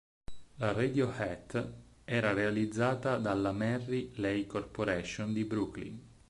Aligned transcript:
La 0.55 0.71
"Radio 0.71 1.11
Hat" 1.15 1.63
era 2.05 2.33
realizzata 2.33 3.17
dalla 3.17 3.51
Merri-Lei 3.51 4.47
Corporation 4.47 5.31
di 5.31 5.45
Brooklyn. 5.45 6.01